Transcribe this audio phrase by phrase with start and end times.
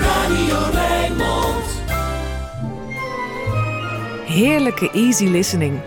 [0.00, 1.64] Radio Rijnmond.
[4.24, 5.80] Heerlijke easy listening.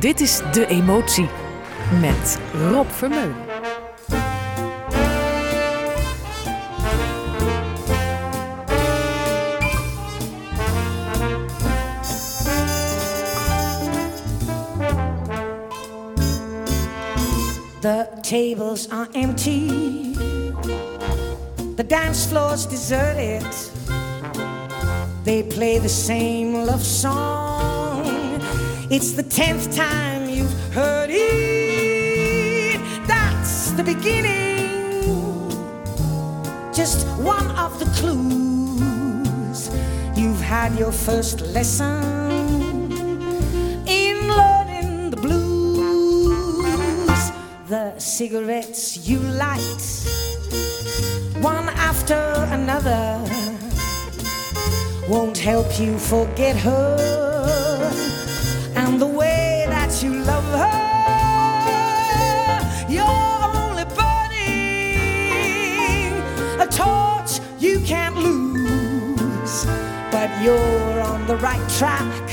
[0.00, 1.28] Dit is De Emotie
[2.00, 2.38] met
[2.70, 3.46] Rob Vermeulen.
[17.80, 20.14] The tables are empty,
[21.78, 23.46] the dance floor's deserted.
[25.22, 28.02] They play the same love song.
[28.90, 32.80] It's the tenth time you've heard it.
[33.06, 35.04] That's the beginning,
[36.74, 39.70] just one of the clues.
[40.18, 42.02] You've had your first lesson
[43.86, 46.38] in learning the blues.
[47.68, 50.07] The cigarettes you light,
[51.42, 53.22] one after another,
[55.08, 57.90] won't help you forget her
[58.74, 60.88] and the way that you love her.
[62.88, 65.02] You're only burning
[66.60, 69.66] a torch you can't lose,
[70.10, 72.27] but you're on the right track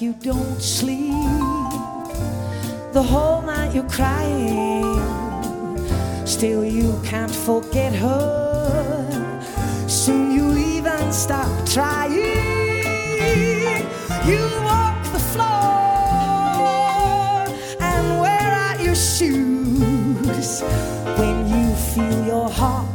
[0.00, 1.12] you don't sleep,
[2.92, 4.84] the whole night you're crying.
[6.26, 9.40] Still, you can't forget her.
[9.88, 12.12] Soon you'll even stop trying.
[14.26, 15.48] You walk the floor
[17.80, 20.62] and wear out your shoes
[21.18, 22.87] when you feel your heart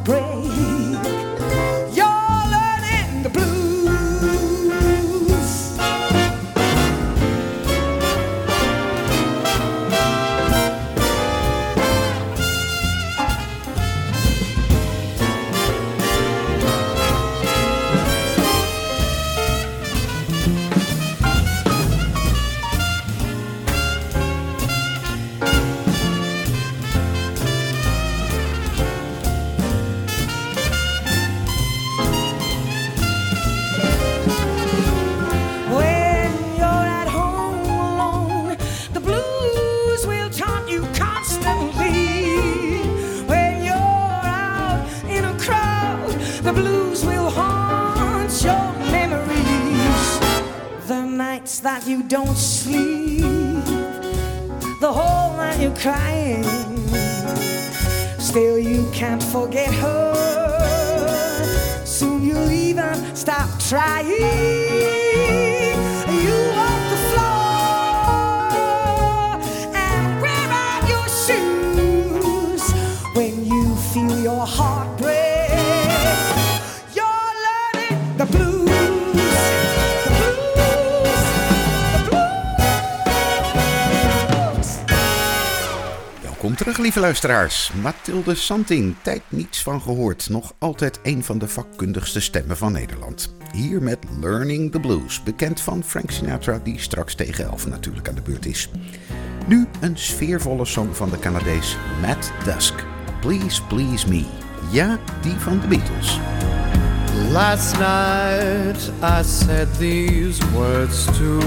[52.26, 53.22] don't sleep,
[54.80, 56.44] the whole night you're crying.
[58.20, 60.14] Still, you can't forget her.
[61.86, 64.83] Soon you'll even stop trying.
[86.78, 87.72] Lieve luisteraars.
[87.82, 90.30] Mathilde Santing, tijd niets van gehoord.
[90.30, 93.36] Nog altijd een van de vakkundigste stemmen van Nederland.
[93.52, 98.16] Hier met Learning the Blues, bekend van Frank Sinatra, die straks tegen 11 natuurlijk aan
[98.16, 98.70] de beurt is.
[99.48, 102.86] Nu een sfeervolle song van de Canadees Matt Dusk.
[103.22, 104.26] Please Please Me.
[104.72, 106.20] Ja, die van de Beatles.
[107.32, 111.40] Last night I said these words to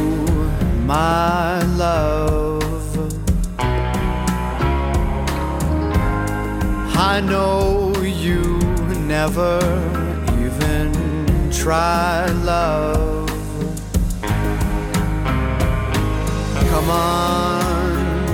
[0.87, 2.56] my love.
[6.99, 8.59] I know you
[9.07, 9.59] never
[10.41, 13.29] even try love.
[16.71, 18.27] Come on,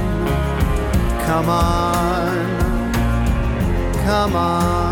[1.26, 2.92] come on,
[4.04, 4.82] come on.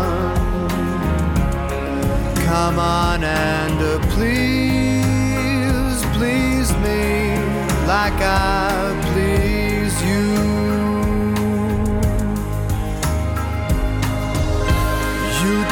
[2.51, 7.37] Come on and uh, please, please me
[7.87, 10.60] like I please you.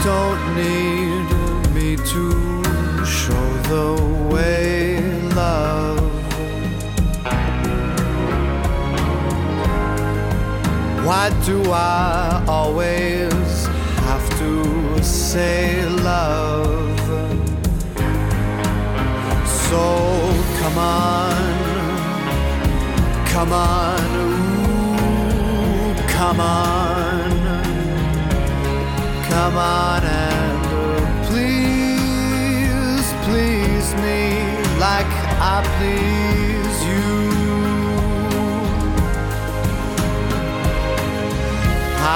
[0.10, 1.28] Don't need
[1.76, 2.26] me to
[3.06, 3.90] show the
[4.32, 5.00] way,
[5.42, 6.00] love.
[11.06, 13.68] Why do I always
[14.10, 14.54] have to
[15.04, 17.00] say love?
[19.68, 19.84] So
[20.60, 21.42] come on,
[23.34, 26.89] come on, ooh, come on,
[29.40, 34.22] come on and please, please me
[34.86, 35.12] like
[35.54, 37.12] I please you.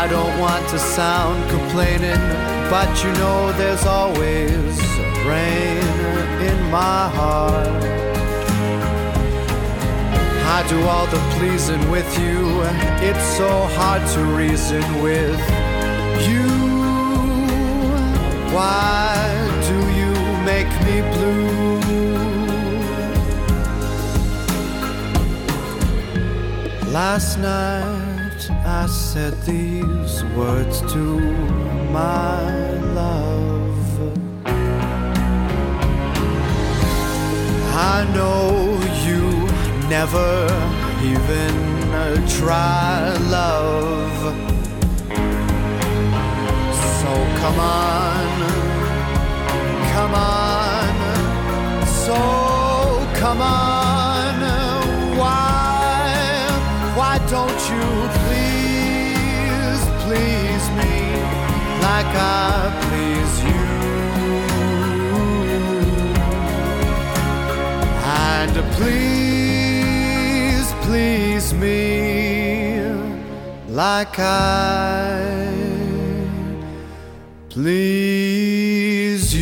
[0.01, 2.23] I don't want to sound complaining,
[2.69, 4.73] but you know there's always
[5.31, 5.85] rain
[6.49, 7.83] in my heart.
[10.57, 12.39] I do all the pleasing with you.
[13.09, 15.39] It's so hard to reason with
[16.27, 16.82] you.
[18.53, 19.17] Why
[19.67, 20.13] do you
[20.45, 21.79] make me blue?
[26.91, 31.19] Last night I said these words to
[31.91, 33.83] my love.
[37.95, 38.77] I know
[39.07, 39.23] you
[39.89, 40.29] never
[41.01, 41.53] even
[42.27, 44.52] try love.
[47.43, 48.25] Come on,
[49.91, 50.93] come on,
[51.85, 52.15] so
[53.19, 54.35] come on.
[55.17, 56.05] Why,
[56.95, 57.87] why don't you
[58.23, 60.95] please, please me
[61.83, 63.63] like I please you?
[68.05, 72.87] And please, please me
[73.67, 75.42] like I
[77.53, 79.37] please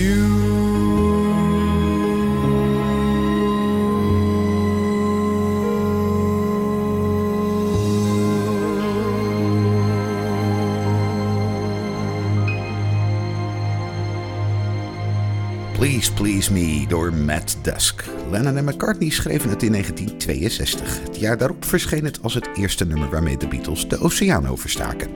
[15.74, 18.04] Please Please Me door Matt Dusk.
[18.32, 21.02] Lennon en McCartney schreven het in 1962.
[21.04, 25.10] Het jaar daarop verscheen het als het eerste nummer waarmee de Beatles de oceaan overstaken.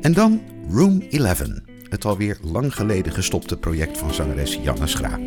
[0.00, 5.18] En dan Room 11, het alweer lang geleden gestopte project van zangeres Janne Schra.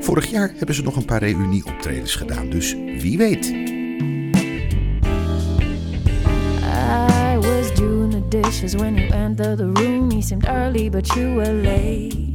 [0.00, 3.46] Vorig jaar hebben ze nog een paar reunieoptredens gedaan, dus wie weet.
[6.66, 10.10] I was doing the dishes when you entered the room.
[10.10, 12.28] You seemed early, but you were late.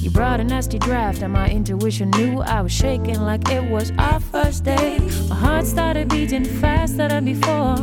[0.00, 3.90] You brought a nasty draft, and my intuition knew I was shaking like it was
[3.96, 5.00] our first date.
[5.28, 7.78] My heart started beating faster than before.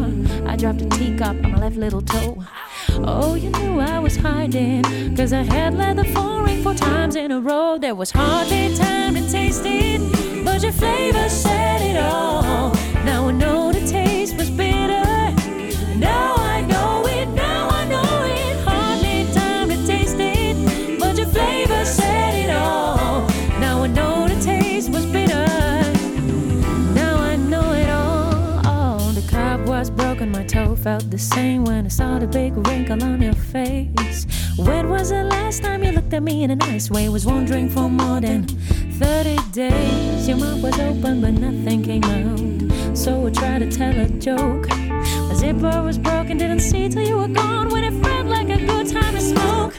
[0.45, 2.43] I dropped a teacup on my left little toe.
[3.03, 4.83] Oh, you knew I was hiding,
[5.15, 7.77] cause I had let the phone ring four times in a row.
[7.77, 9.99] There was hardly time to taste it,
[10.45, 12.71] but your flavor said it all.
[30.81, 34.25] Felt the same when I saw the big wrinkle on your face.
[34.57, 37.07] When was the last time you looked at me in a nice way?
[37.07, 40.27] Was wondering for more than 30 days.
[40.27, 42.97] Your mouth was open, but nothing came out.
[42.97, 44.69] So I tried to tell a joke.
[44.69, 48.57] My zipper was broken, didn't see till you were gone when it felt like a
[48.57, 49.75] good time to smoke.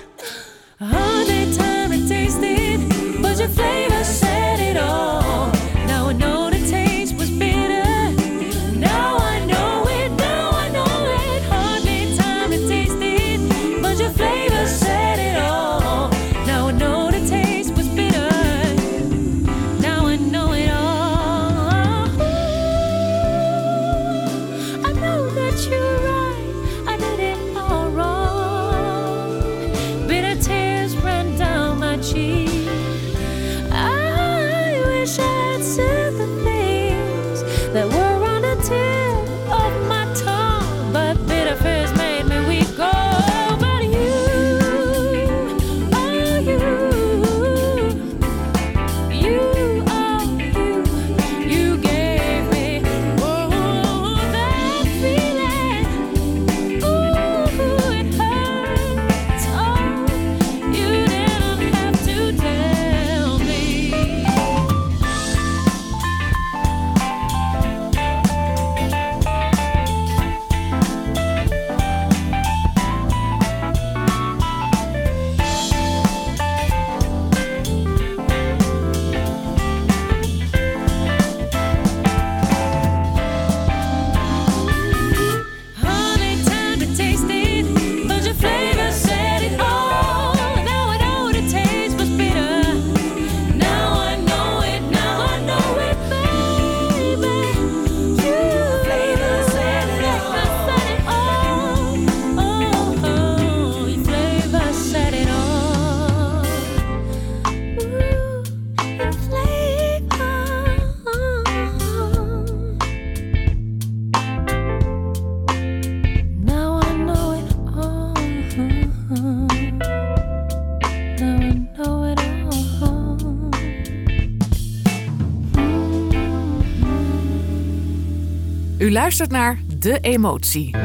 [128.83, 130.77] U luistert naar De Emotie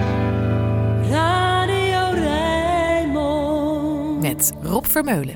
[1.10, 4.22] Radio Rijnmond.
[4.22, 5.36] met Rob Vermeulen.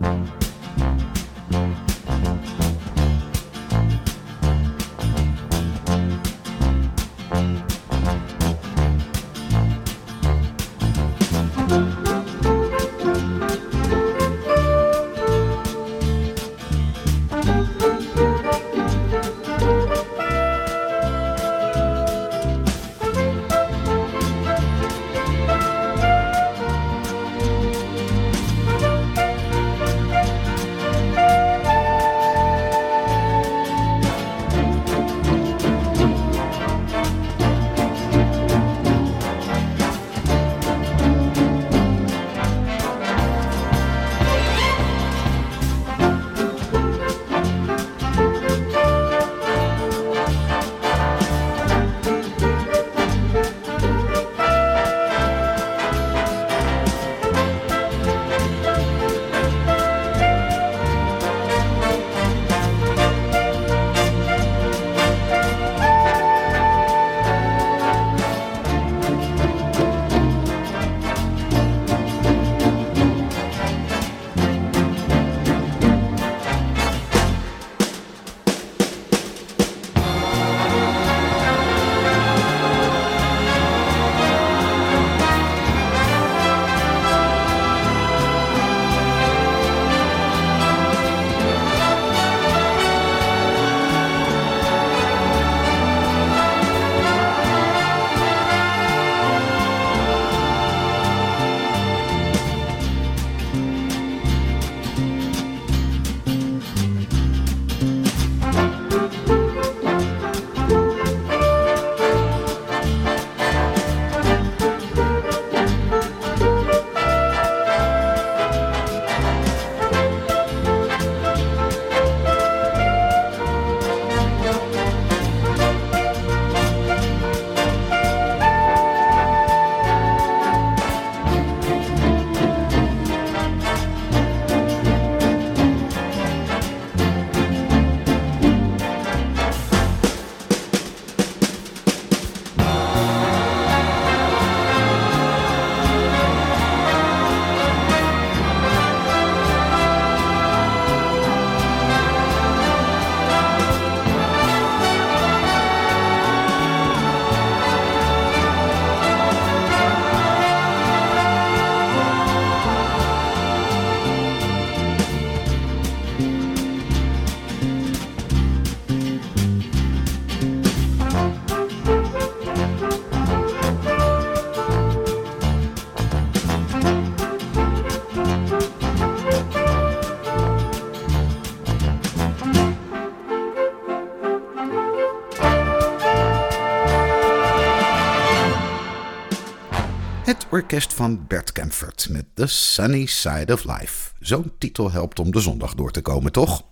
[190.80, 194.12] Van Bert Kempfert met The Sunny Side of Life.
[194.20, 196.64] Zo'n titel helpt om de zondag door te komen, toch?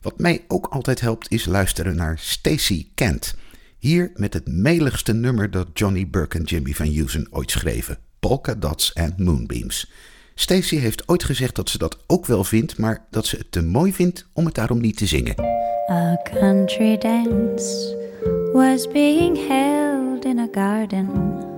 [0.00, 3.34] Wat mij ook altijd helpt is luisteren naar Stacy Kent.
[3.78, 8.54] Hier met het meligste nummer dat Johnny Burke en Jimmy Van Heusen ooit schreven: Polka
[8.54, 9.90] Dots and Moonbeams.
[10.34, 13.62] Stacy heeft ooit gezegd dat ze dat ook wel vindt, maar dat ze het te
[13.62, 15.40] mooi vindt om het daarom niet te zingen.
[15.90, 17.96] A country dance
[18.52, 21.55] was being held in a garden.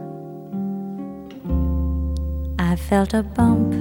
[2.59, 3.73] I felt a bump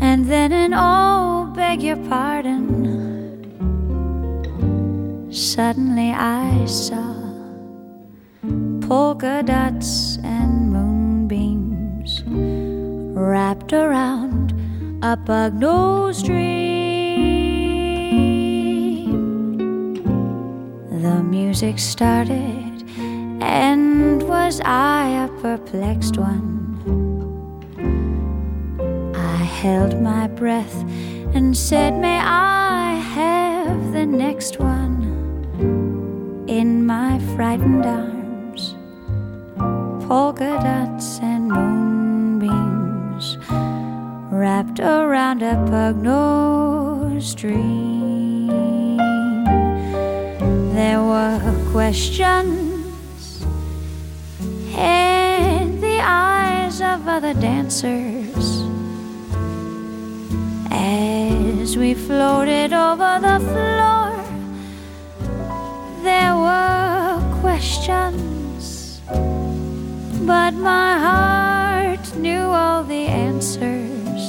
[0.00, 2.92] and then an oh, beg your pardon.
[5.30, 7.14] Suddenly I saw
[8.80, 12.22] polka dots and moonbeams
[13.16, 14.52] wrapped around
[15.02, 16.64] a bug nosed dream.
[21.02, 22.84] The music started,
[23.40, 26.63] and was I a perplexed one?
[29.64, 30.76] Held my breath
[31.34, 35.00] and said, May I have the next one
[36.46, 38.74] in my frightened arms?
[40.06, 43.38] Polka dots and moonbeams
[44.30, 48.48] wrapped around a pug nosed dream.
[50.74, 51.40] There were
[51.72, 53.42] questions
[54.76, 58.23] in the eyes of other dancers
[60.84, 64.10] as we floated over the floor.
[66.02, 69.00] There were questions
[70.26, 74.22] but my heart knew all the answers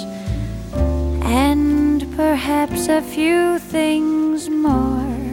[1.24, 5.24] and perhaps a few things more.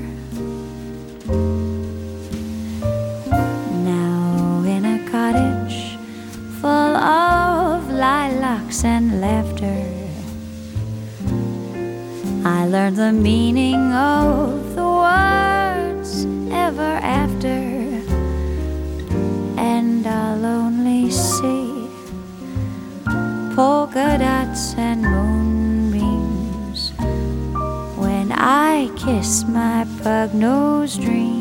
[3.85, 5.97] Now, in a cottage
[6.61, 9.92] full of lilacs and laughter,
[12.45, 17.61] I learned the meaning of the words ever after,
[19.57, 21.89] and I'll only see
[23.55, 26.91] polka dots and moonbeams
[27.97, 31.33] when I kiss my pug nosed dream.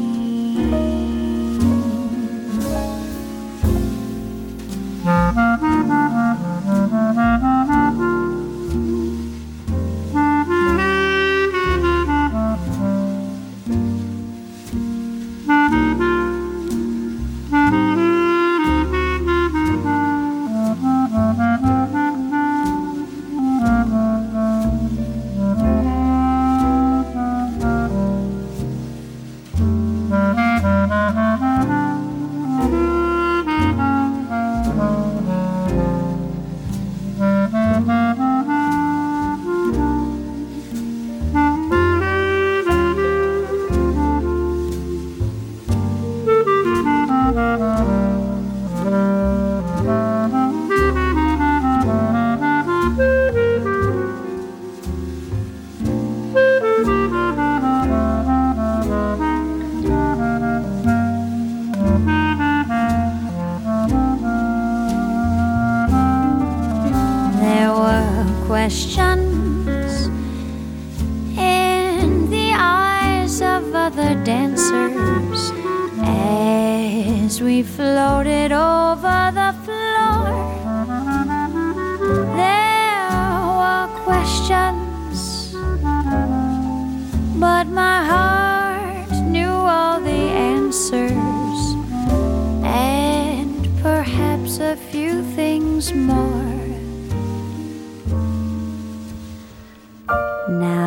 [100.51, 100.80] Now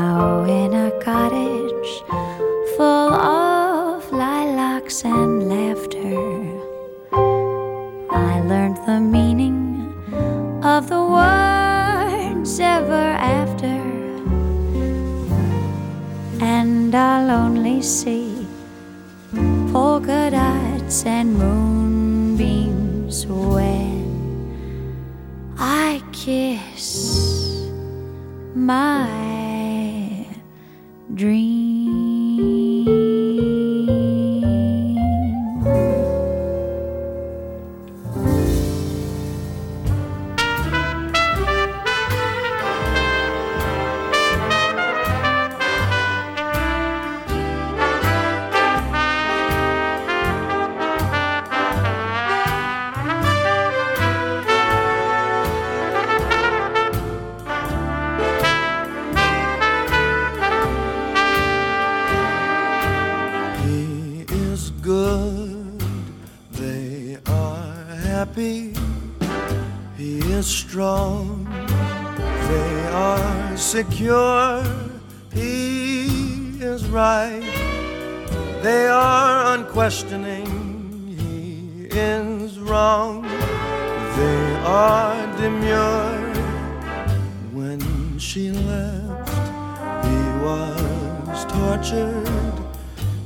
[88.75, 92.55] left, he was tortured.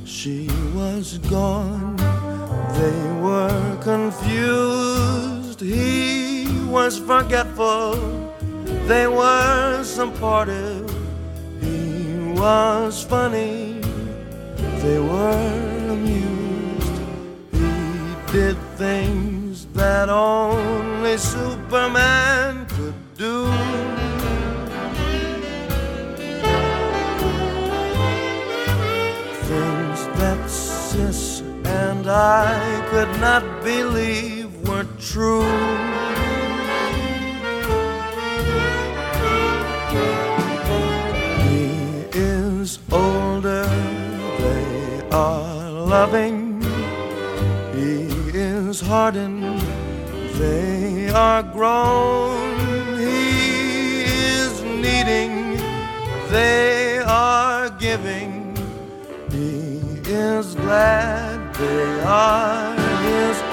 [0.05, 1.95] She was gone,
[2.79, 5.59] they were confused.
[5.61, 7.95] He was forgetful,
[8.91, 10.87] they were supportive.
[11.61, 13.81] He was funny,
[14.83, 15.49] they were
[15.95, 16.97] amused.
[17.51, 23.58] He did things that only Superman could do.
[32.21, 35.47] I could not believe were true.
[41.45, 41.63] He
[42.11, 43.63] is older,
[44.43, 46.61] they are loving.
[47.73, 49.61] He is hardened,
[50.41, 52.97] they are grown.
[52.97, 54.03] He
[54.35, 55.55] is needing,
[56.29, 58.57] they are giving.
[59.31, 61.28] He is glad
[61.59, 63.48] they are his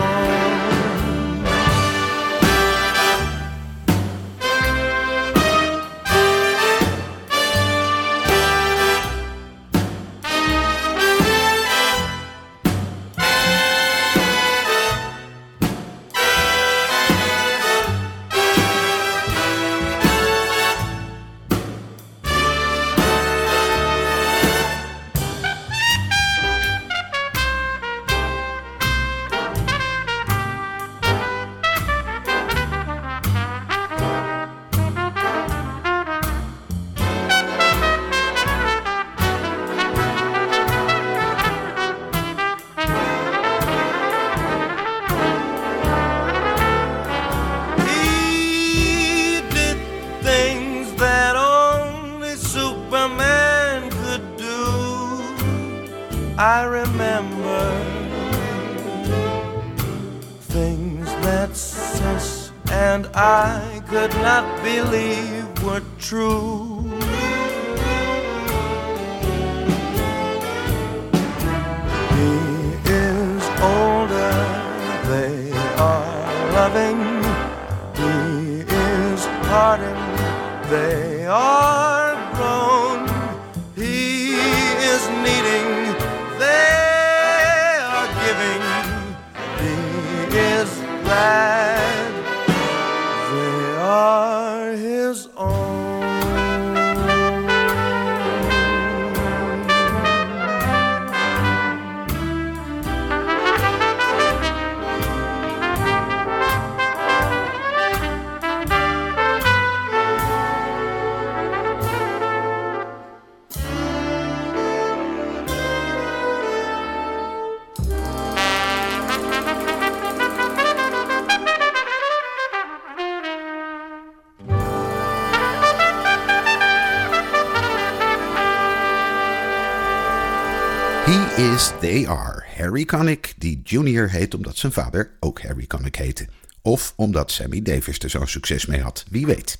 [131.86, 132.44] They Are.
[132.56, 136.26] Harry Connick, die junior heet omdat zijn vader ook Harry Connick heette.
[136.62, 139.58] Of omdat Sammy Davis er zo'n succes mee had, wie weet.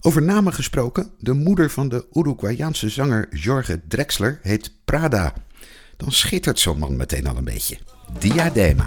[0.00, 5.34] Over namen gesproken, de moeder van de Uruguayaanse zanger Jorge Drexler heet Prada.
[5.96, 7.78] Dan schittert zo'n man meteen al een beetje.
[8.18, 8.84] Diadema.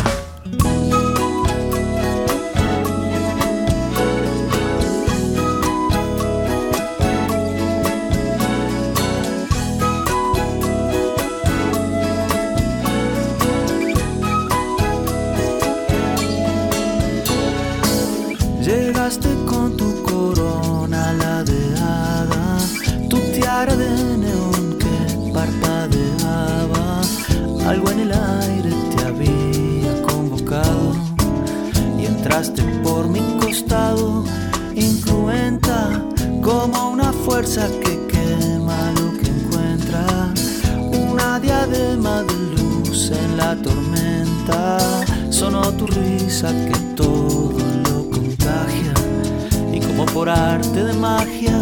[50.22, 51.60] Por arte de magia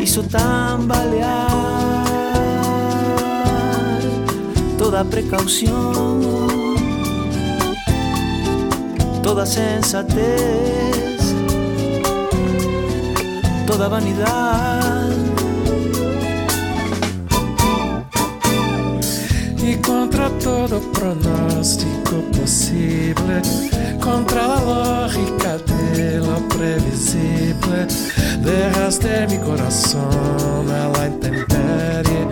[0.00, 1.26] hizo tambalear
[4.78, 6.20] toda precaución,
[9.24, 11.34] toda sensatez,
[13.66, 15.10] toda vanidad.
[19.58, 23.42] Y contra todo pronóstico posible,
[24.00, 27.86] contra la lógica de lo previsible,
[28.40, 32.28] dejaste mi corazón a la intemperie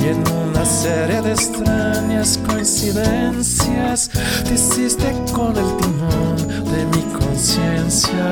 [0.00, 4.10] y en una serie de extrañas coincidencias
[4.44, 6.36] te hiciste con el timón
[6.72, 8.30] de mi conciencia,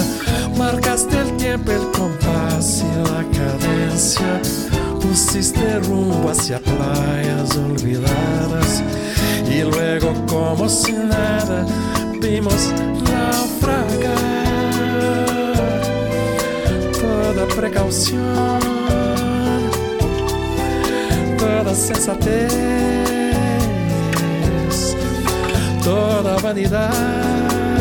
[0.56, 4.40] marcaste el tiempo, el compás y la cadencia.
[5.00, 8.82] Pusiste rumbo hacia playas olvidadas
[9.50, 11.66] y luego como si nada
[12.20, 14.41] vimos naufragar
[17.42, 18.60] toda precaución,
[21.38, 22.52] toda sensatez,
[25.82, 27.71] toda vanidad.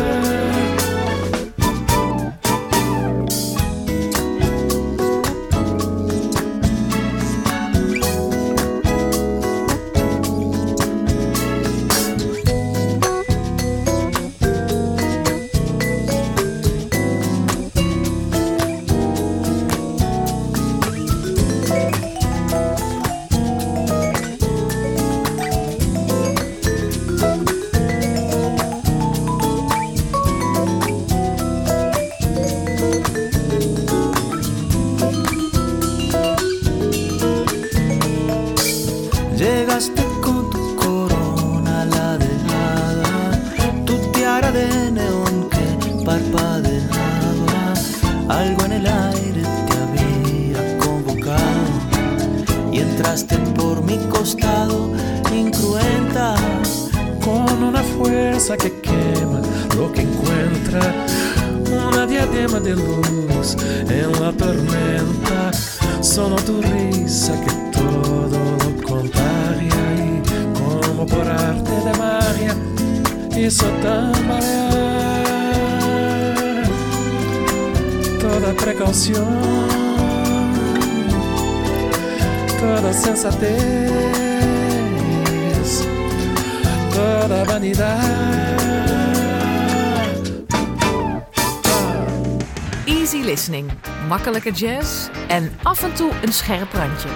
[94.49, 97.09] Jazz en af en toe een scherp randje.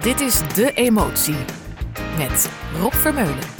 [0.00, 1.36] Dit is De Emotie
[2.18, 3.59] met Rob Vermeulen.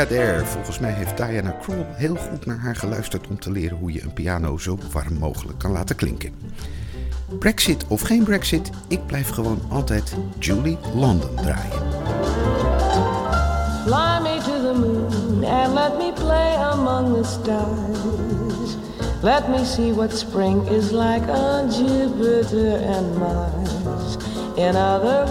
[0.00, 4.02] Volgens mij heeft Diana Kroll heel goed naar haar geluisterd om te leren hoe je
[4.02, 6.32] een piano zo warm mogelijk kan laten klinken.
[7.38, 11.82] Brexit of geen Brexit, ik blijf gewoon altijd Julie London draaien.
[13.86, 18.76] Fly me to the moon and let me play among the stars.
[19.22, 24.16] Let me see what spring is like on Jupiter and Mars.
[24.56, 25.28] In other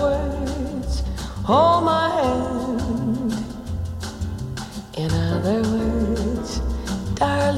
[1.82, 2.59] my hand.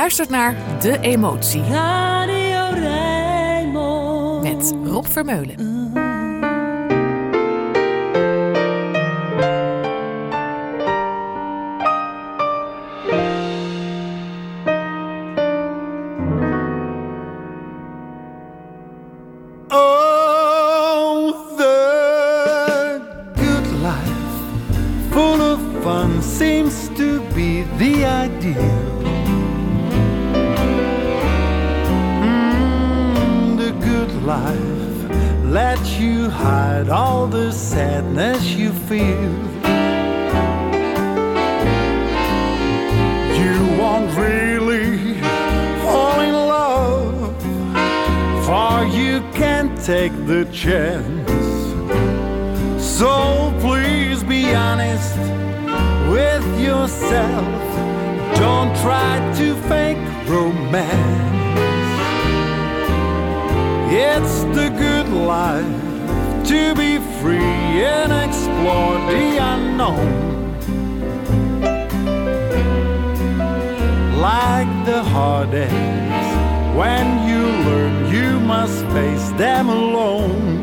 [0.00, 4.42] Luistert naar De Emotie Radio Rijnmond.
[4.42, 5.54] met Rob Vermeulen.
[19.68, 20.10] Oh,
[35.50, 39.32] lets you hide all the sadness you feel.
[43.40, 45.14] You won't really
[45.82, 47.34] fall in love
[48.46, 51.32] for you can't take the chance.
[52.80, 55.18] So please be honest
[56.14, 57.44] with yourself.
[58.36, 61.20] Don't try to fake romance.
[63.92, 70.30] It's the good life to be free and explore the unknown.
[74.20, 76.28] like the heartaches.
[76.76, 80.59] When you learn, you must face them alone.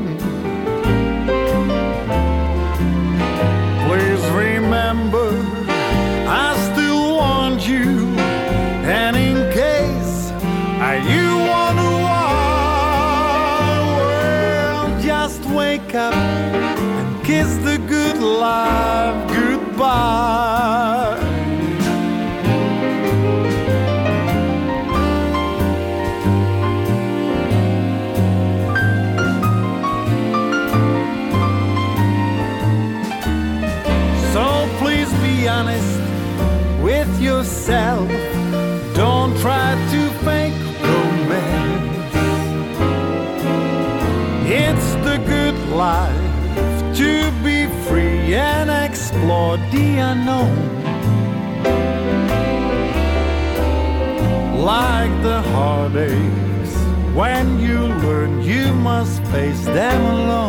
[18.39, 21.17] Life goodbye.
[34.33, 35.99] So please be honest
[36.81, 38.26] with yourself.
[57.17, 60.46] When you learn, you must face them alone.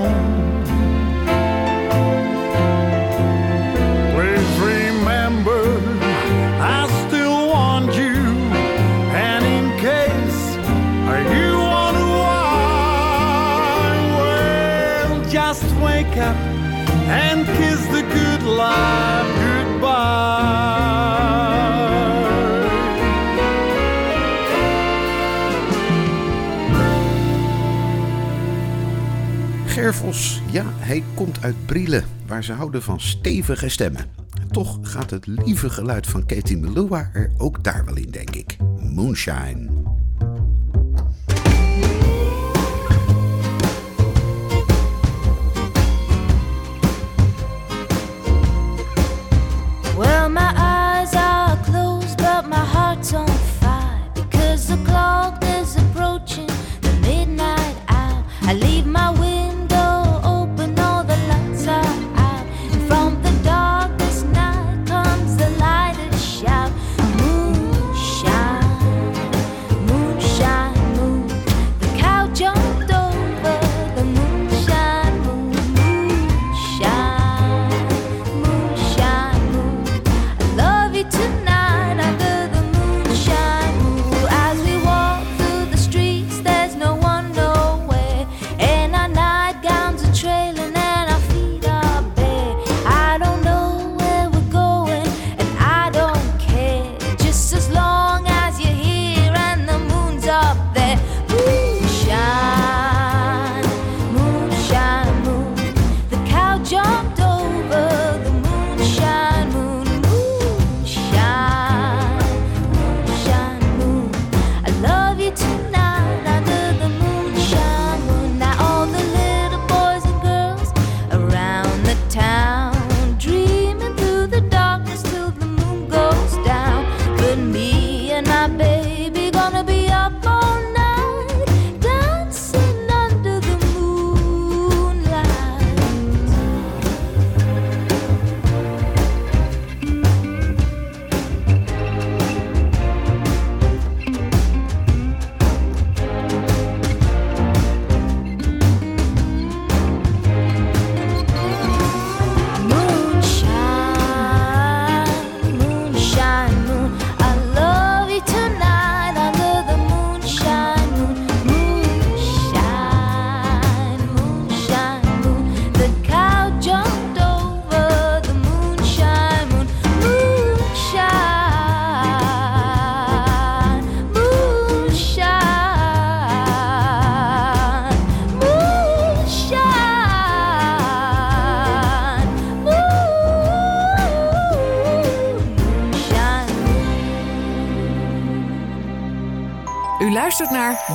[30.51, 34.05] Ja, hij komt uit Brielen, waar ze houden van stevige stemmen.
[34.51, 38.57] Toch gaat het lieve geluid van Katie Melua er ook daar wel in, denk ik.
[38.81, 39.78] Moonshine.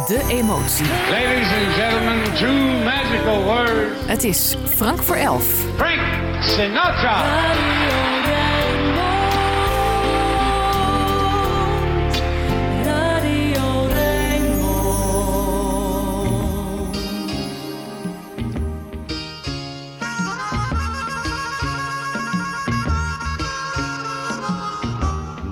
[0.08, 0.86] De Emotie.
[1.10, 4.06] Ladies and gentlemen, two magical words.
[4.06, 5.66] Het is Frank voor elf.
[5.76, 7.22] Frank Sinatra.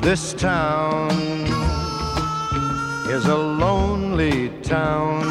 [0.01, 1.09] This town
[3.07, 3.37] is a
[4.21, 5.21] lonely town,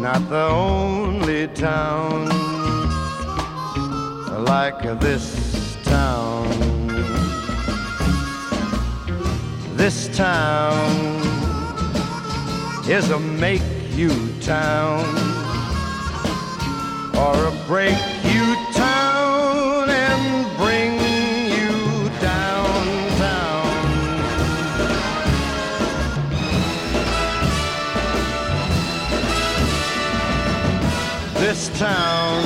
[0.00, 2.28] not the only town
[4.44, 6.48] like this town.
[9.76, 10.90] This town
[12.88, 13.62] is a make
[13.94, 15.04] you town
[17.14, 18.56] or a break you
[31.80, 32.44] town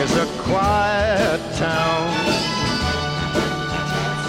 [0.00, 2.08] is a quiet town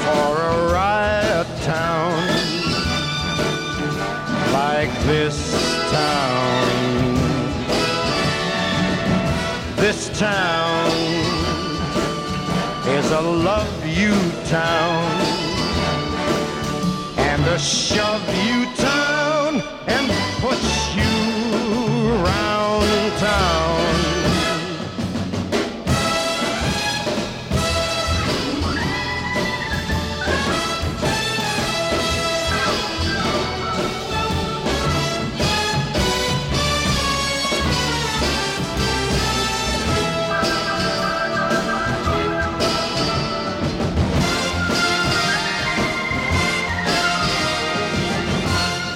[0.03, 2.11] for a riot town
[4.51, 5.37] like this
[5.91, 7.15] town.
[9.77, 10.91] This town
[12.97, 14.13] is a love you
[14.49, 15.05] town
[17.17, 18.98] and a shove you town
[23.19, 23.79] town.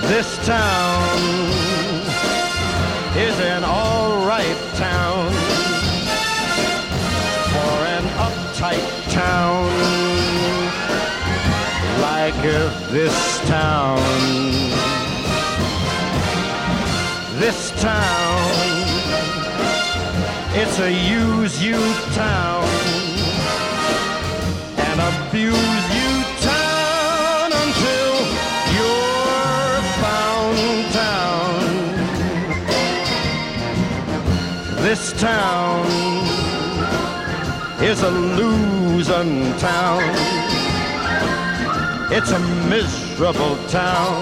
[0.08, 0.93] This town
[12.38, 14.00] like this town.
[17.40, 18.52] This town,
[20.54, 21.80] it's a use you
[22.14, 22.64] town
[24.78, 28.14] and abuse you town until
[28.76, 31.64] you're found town.
[34.82, 35.86] This town
[37.84, 40.33] is a losing town.
[42.16, 42.38] It's a
[42.70, 44.22] miserable town.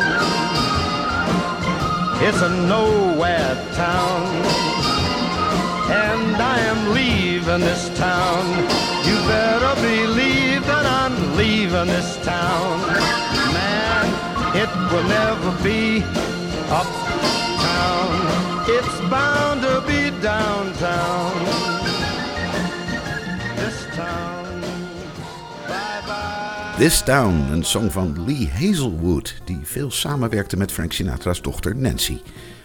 [2.23, 4.27] It's a nowhere town.
[5.91, 8.47] And I am leaving this town.
[9.05, 12.79] You better believe that I'm leaving this town.
[13.51, 14.05] Man,
[14.55, 16.01] it will never be
[16.71, 18.09] uptown.
[18.69, 21.70] It's bound to be downtown.
[26.82, 32.17] This Town, een song van Lee Hazelwood, die veel samenwerkte met Frank Sinatra's dochter Nancy.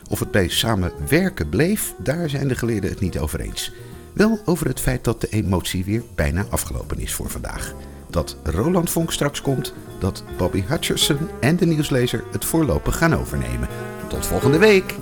[0.08, 3.72] Of het bij samenwerken bleef, daar zijn de geleerden het niet over eens.
[4.12, 7.74] Wel over het feit dat de emotie weer bijna afgelopen is voor vandaag.
[8.10, 13.68] Dat Roland Vonk straks komt, dat Bobby Hutcherson en de nieuwslezer het voorlopig gaan overnemen.
[14.08, 14.94] Tot volgende week!